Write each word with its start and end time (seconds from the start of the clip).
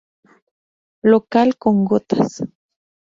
Local 1.11 1.49
con 1.61 1.75
gotas. 1.85 2.31